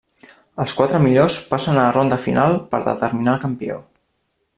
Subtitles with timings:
[0.63, 3.77] Els quatre millors passen a la ronda final per determinar el campió.